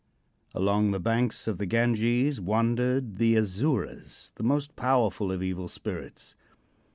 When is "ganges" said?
1.67-2.41